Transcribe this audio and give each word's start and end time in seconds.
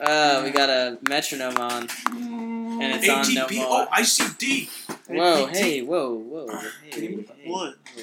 Uh, 0.00 0.42
we 0.44 0.50
got 0.50 0.68
a 0.68 0.98
metronome 1.08 1.56
on, 1.56 1.82
and 2.10 2.82
it's 3.02 3.08
on 3.08 3.34
no 3.34 3.46
ATP. 3.46 3.56
more. 3.56 3.66
Oh, 3.70 3.86
ICD. 3.92 4.68
Whoa, 5.08 5.46
APT. 5.46 5.56
hey, 5.56 5.82
whoa, 5.82 6.14
whoa, 6.14 6.46
hey, 6.90 7.00
hey, 7.00 7.26
What? 7.46 7.74
whoa. 7.96 8.02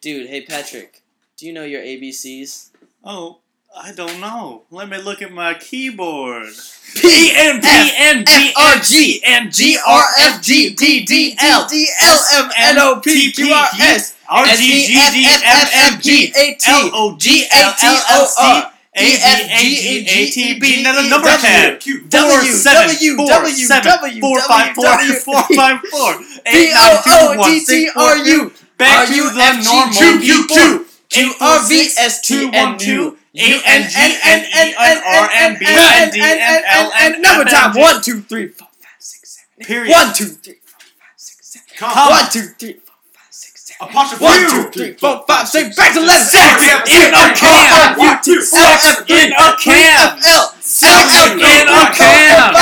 Dude, 0.00 0.28
hey 0.28 0.42
Patrick, 0.42 1.02
do 1.36 1.46
you 1.46 1.52
know 1.52 1.64
your 1.64 1.80
ABCs? 1.82 2.70
Oh, 3.02 3.38
I 3.76 3.92
don't 3.92 4.20
know. 4.20 4.62
Let 4.70 4.88
me 4.88 4.98
look 4.98 5.20
at 5.22 5.32
my 5.32 5.54
keyboard. 5.54 6.46
P 6.94 7.32
N 7.34 7.60
P 7.60 7.92
N 7.96 8.24
P 8.24 8.52
R 8.56 8.76
G 8.78 9.20
N 9.24 9.50
G 9.50 9.78
R 9.84 10.04
F 10.20 10.42
G 10.42 10.74
D 10.74 11.04
D 11.04 11.36
L 11.40 11.66
D 11.68 11.88
L 12.02 12.18
M 12.34 12.50
N 12.56 12.78
O 12.78 13.00
P 13.00 13.32
Q 13.32 13.52
R 13.52 13.66
S 13.80 14.16
R 14.28 14.44
S 14.44 14.58
G 14.60 14.86
G 14.86 14.94
F 14.96 15.12
D 15.12 15.24
F 15.26 15.42
F 15.44 15.70
F 15.74 15.92
M 15.94 16.00
G 16.00 16.26
G 16.28 16.32
A 16.36 16.54
T 16.54 16.70
L 16.70 16.90
O 16.94 17.16
G 17.16 17.28
G 17.40 17.46
A 17.52 17.56
L 17.64 17.74
T 17.78 17.86
L 17.86 17.96
O 18.10 18.20
L 18.20 18.26
C 18.26 18.75
R 18.96 19.02
A 19.02 19.48
B 19.60 19.76
A 19.76 20.04
G 20.04 20.10
A 20.10 20.30
T 20.30 20.58
B. 20.58 20.82
Now 20.82 20.94
the 21.00 21.08
number 21.08 21.28
pad. 21.28 21.80
Q. 21.80 22.00
W, 22.08 22.30
Four, 22.32 22.42
seven, 22.52 22.94
W, 22.94 23.16
four, 23.16 23.28
W, 23.28 23.54
seven, 23.54 23.84
W, 23.84 24.20
four, 24.20 24.38
W, 24.38 24.48
five, 24.48 24.74
four, 24.74 24.84
W, 24.84 25.12
four, 25.20 25.42
five, 25.54 25.80
four, 25.90 26.10
eight, 26.46 26.72
O 26.72 27.36
O 27.36 27.44
T 27.44 27.64
T 27.64 27.90
R 27.94 28.16
U 28.16 28.52
Back 28.78 29.08
to 29.08 29.14
U 29.14 29.32
the 29.32 29.40
F 29.40 29.64
normal 29.64 29.92
Q 29.92 30.20
Q. 30.20 30.46
Q 30.48 30.86
Q 31.08 31.32
R 31.40 31.68
V 31.68 31.88
S 31.98 32.20
T 32.20 32.50
N 32.52 32.76
U 32.80 33.16
U 33.32 33.60
N 33.64 33.82
N 33.82 34.12
N 34.24 34.44
N 34.52 34.74
N 34.78 35.02
N 35.04 35.28
N 35.32 35.56
B 35.58 35.64
N 35.68 36.10
D 36.10 36.20
N 36.20 36.62
L 36.66 36.92
N 36.98 37.22
number 37.22 37.44
time 37.44 37.74
one 37.74 38.02
two 38.02 38.20
three 38.22 38.48
four 38.48 38.68
five 38.80 38.96
six 38.98 39.46
seven 39.56 39.66
Period. 39.66 39.90
one 39.92 40.12
two 40.14 40.26
three 40.26 40.58
four 40.64 40.80
five 40.80 41.16
six 41.16 41.58
seven 41.72 42.10
one 42.10 42.30
two 42.30 42.46
three 42.58 42.72
four 42.84 42.95
six. 43.36 43.68
Apostrophe 43.80 44.24
one, 44.24 44.40
two, 44.40 44.48
two, 44.48 44.64
three, 44.72 44.92
four, 44.96 45.20
five, 45.28 45.46
six. 45.46 45.76
Back 45.76 45.92
to 45.92 46.00
let's 46.00 46.32
Zach 46.32 46.56
in 46.88 47.12
a 47.12 47.34
cam. 47.36 48.00
You 48.00 48.16
two 48.24 48.40
sex 48.40 49.04
in 49.08 49.32
a 49.36 49.52
cam. 49.60 50.16
Sex 50.60 51.12
in 51.36 51.68
a 51.68 51.84
cam. 51.92 52.54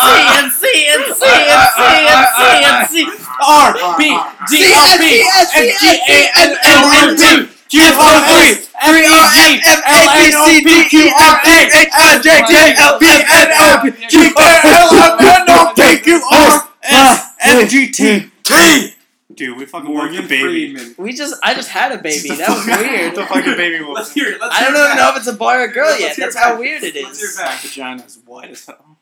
N 0.05 0.51
C 0.51 0.85
N 0.85 1.09
C 1.09 1.25
N 1.25 1.63
C 1.73 1.89
N 2.05 2.21
C 2.35 2.53
N 2.61 2.77
C 2.85 3.09
R 3.41 3.73
B 3.97 4.13
D 4.47 4.61
L 4.61 4.97
B 4.99 5.25
N 5.25 5.65
G 5.81 5.89
A 6.05 6.29
N 6.37 6.51
L 6.63 6.83
N 7.01 7.17
P 7.17 7.49
Q 7.67 7.81
R 7.81 8.17
S 8.29 8.69
F 8.79 8.93
E 8.93 9.33
G 9.33 9.61
L 9.65 10.09
N 10.13 10.35
O 10.35 10.45
P 10.45 10.89
Q 10.89 11.09
R 11.09 11.35
A 11.43 11.57
S 11.73 12.21
J 12.21 12.29
K 12.45 12.75
L 12.77 12.99
B 12.99 13.05
N 13.09 13.49
O 13.57 13.81
P 13.81 13.91
Q 14.07 14.33
R 14.37 14.55
L 14.65 14.89
M 14.93 15.17
N 15.19 15.49
O 15.49 15.73
P 15.75 15.97
Q 15.97 16.21
R 16.31 16.69
S 16.83 17.25
F 17.41 17.69
G 17.69 17.87
T 17.91 18.29
T. 18.43 18.94
Dude, 19.35 19.57
we 19.57 19.65
fucking 19.65 19.93
worked 19.93 20.15
the 20.15 20.21
baby. 20.21 20.75
Freeman. 20.75 20.95
We 20.97 21.13
just, 21.13 21.35
I 21.43 21.53
just 21.53 21.69
had 21.69 21.91
a 21.91 21.97
baby. 21.97 22.29
That 22.29 22.49
was 22.49 22.65
weird. 22.65 23.15
the 23.15 23.25
fucking 23.25 23.55
baby 23.57 23.83
Let's 23.93 24.13
hear 24.13 24.27
it. 24.29 24.39
Let's 24.41 24.55
I 24.55 24.61
don't 24.63 24.73
it 24.73 24.77
even 24.77 24.87
back. 24.91 24.97
know 24.97 25.09
if 25.11 25.17
it's 25.17 25.27
a 25.27 25.33
boy 25.33 25.53
or 25.55 25.63
a 25.63 25.67
girl 25.71 25.87
Let's 25.87 26.01
yet. 26.01 26.17
That's 26.17 26.35
how 26.37 26.51
back. 26.51 26.59
weird 26.59 26.83
it 26.83 26.95
Let's 26.95 27.19
hear 27.19 27.27
it 27.27 27.31
is. 27.31 27.37
back. 27.37 27.59
Vagina's 27.61 28.19
white 28.25 28.51
as 28.51 28.65
hell. 28.65 28.97